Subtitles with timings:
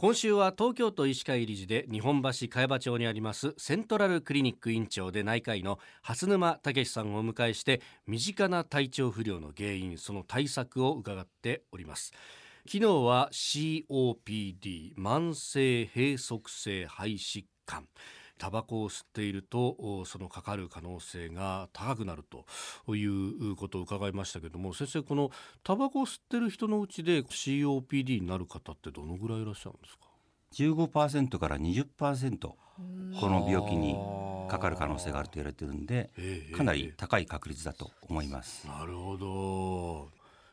[0.00, 12.12] 今週は東京都医師会理事で日本橋茅場町にありますセントラルクリニック院長で内科医の蓮沼武さんをお迎えして身近な体調不良の原因その対策を伺っております。
[12.64, 17.88] 昨日は COPD 慢性閉塞性肺疾患。
[18.38, 25.30] タバコを吸っているとそのかかる可能性が高くなるということを伺いましたけども先生この
[25.64, 30.04] タバコを吸ってる人のうちで COPD になる方ってどのぐらいいらっしゃるんですか
[30.54, 32.56] ？15%から20%こ
[33.28, 33.96] の病気に
[34.48, 36.10] かかる可能性があると言われてるんで
[36.56, 38.66] かなり高い確率だと思います。
[38.66, 40.08] なるほど。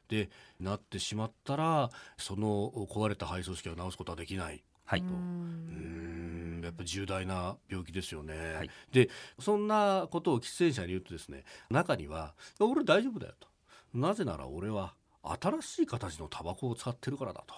[0.08, 6.62] でなってしまったらその壊れた肺組織を治すことはできないはい、うん。
[6.64, 13.48] やっぱ重大な病気ですよね、はい、でそんなことを喫煙者に言うとですね中には「俺大丈夫だよ」と。
[13.94, 17.56] なぜなら俺は新しい形のタバコを使ってるからだと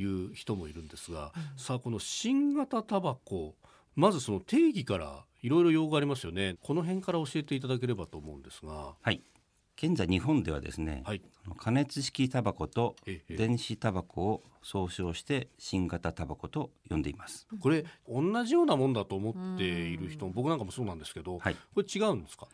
[0.00, 3.54] いう人もいるんですが、うん、さあこの新型タバコ
[3.94, 6.56] まずその定義からいろいろ用語ありますよね。
[6.60, 8.96] この辺から教えていただければと思うんですが。
[9.00, 9.22] はい
[9.80, 11.22] 現在日本ではですね、はい、
[11.56, 12.96] 加熱式タバコと
[13.28, 17.46] 電子タバコを総称して新型タバコと呼んでいます。
[17.60, 22.48] これ同じようなもんだと思っている人僕なんかもそうなんですけど、はい、これ違うんですか？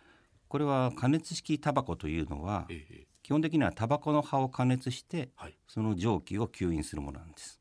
[0.48, 2.69] これは加熱式タバコというのは、
[3.22, 7.58] 基本的にはタバコの葉を加熱して、はい、その蒸気を吸引するものなんです。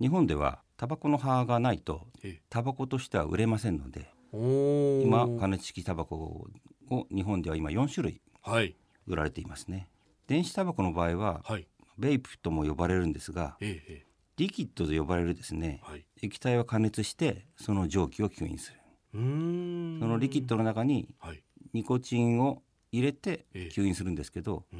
[0.00, 2.06] 日本ではタバコの葉がないと
[2.48, 6.48] タバコとしては売れませんので今加熱式タバコ
[6.90, 8.20] を日本では今4種類
[9.06, 9.86] 売られていますね、はい、
[10.28, 11.66] 電子タバコの場合は、はい、
[11.98, 18.78] ベイプとも呼ばれるんですが、ええ、リキッドと呼ばれるですね、はい、液体を加熱してその蒸気を吸引する。
[19.12, 21.08] そのリキッドの中に
[21.72, 24.76] ニコチンを入れて吸引するんですけど、え、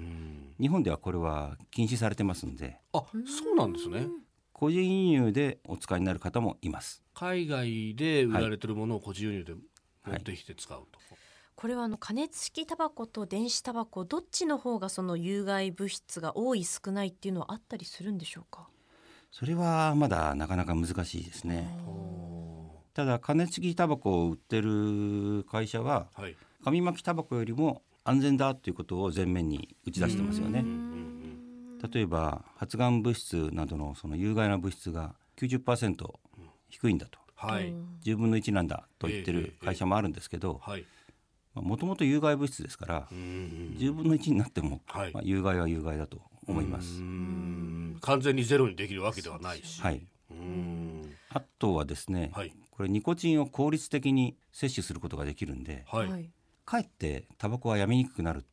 [0.61, 2.81] 日本ではこれは禁止されてますんで。
[2.93, 4.09] あそうなんですね。
[4.55, 9.55] 個人輸入でお使いになる方もいます海外で売られてるものを個人輸入で
[10.07, 11.19] 持ってきて使うと、はい
[11.57, 18.69] これはあの加熱式タバコと電子タバコどっちの方がその有害物質が多い少ないっていうのはあったりするんでしょうか？
[19.31, 21.77] それはまだなかなか難しいですね。
[22.93, 30.65] ただ加熱式タバコを売ってる会社は、はい、紙巻きタバコよりも安全だということを前面に打ち出してますよね。
[31.93, 36.15] 例えば発がん物質などのその有害な物質が90%
[36.69, 37.73] 低いんだと、はい、
[38.05, 40.87] 10分の1なんだと言ってる会社もあるんですけど、えーえーはい
[41.55, 47.01] もともと有害物質ですから10分の1になっても、はい、まあ、有害は有害だと思います。
[48.01, 50.07] 完全にゼロにできるわけではないし、はい、
[51.31, 56.31] あとはですね、はい、これニコチンを効率的に摂取することができるんで、はい、
[56.65, 58.45] かえってタバコはやめにくくなる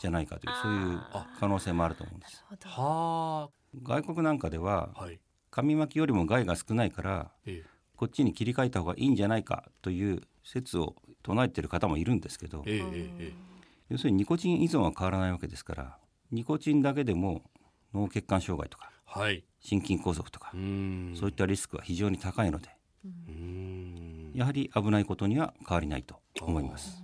[0.00, 1.00] じゃないかというそういう
[1.38, 2.44] 可能性もあると思うんです。
[2.64, 3.50] は
[3.82, 5.18] 外国なんかでは、はい、
[5.50, 13.32] 紙巻きよりも害が少ないから、ええ、こっちに切り替えた方がいいんじゃないかという説を唱えてる方もいるんですけど、えー、
[13.88, 15.98] 要するにニコチン依存は変わらないわけですから
[16.30, 17.42] ニコチンだけでも
[17.92, 20.56] 脳血管障害とか、はい、心筋梗塞とかそ
[21.26, 22.68] ういったリスクは非常に高いので
[24.34, 27.02] やはり危ないことには変わりないと思います。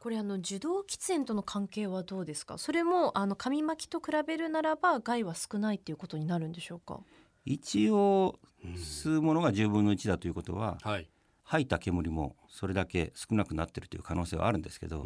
[0.00, 2.58] これあの受動喫煙との関係はどうですか？
[2.58, 6.98] それもあの紙巻きと比べるならば害は少ないということになるんでしょうか？
[7.44, 8.40] 一応
[8.76, 11.08] 吸うものが10分の1だということは、はい、
[11.52, 15.04] 吐いた煙もそれだけ少なくなってるという可能性はあるんですけど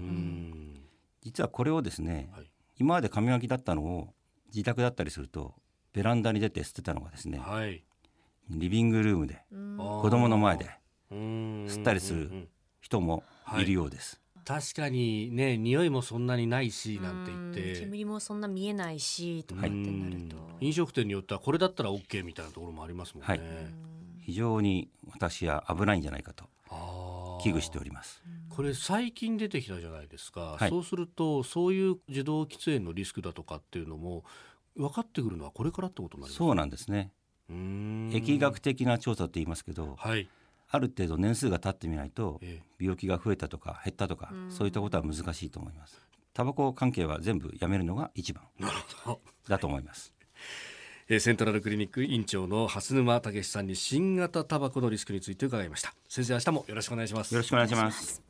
[1.20, 2.46] 実はこれをですね、はい、
[2.78, 4.14] 今まで紙巻きだったのを
[4.54, 5.54] 自宅だったりすると
[5.92, 7.82] ベランダに出て吸ってたのがですね、はい、
[8.48, 10.70] リビングルームで子供の前で
[11.10, 12.48] 吸ったりする
[12.80, 13.24] 人も
[13.58, 13.64] い。
[13.64, 14.20] るようです。
[14.44, 17.80] 確かにね匂いもそんなにないしなんて言って。
[17.80, 20.36] 煙もそんな見えないしとかってなると。
[20.60, 23.40] 飲食店によってはこれだったら OK みたいなところもありますもんね、はい、
[24.26, 26.46] 非常に私は危ないんじゃないかと
[27.40, 28.24] 危惧しております。
[28.48, 34.24] これ最近出てきたじゃないですか、はい、そうするとそういう受動喫煙のリスクだとかっていうのも
[34.74, 37.12] 分かってくるのはこれからってことになりますそうなんですね。
[37.48, 40.28] 疫学的な調査って言いますけど、はい、
[40.68, 42.40] ある程度年数が経ってみないと、
[42.80, 46.02] 病気が増えたとか減ったとか、そういったことは難しいと思います。
[46.34, 48.42] タバコ関係は全部やめるのが一番
[49.48, 50.12] だと思います。
[51.08, 55.94] えセントラルクリニック院長の蓮沼武さんに新型タバコのリスクについて伺いました。
[56.08, 57.32] 先生明日もよろしくお願いします。
[57.32, 58.25] よろしくお願いします。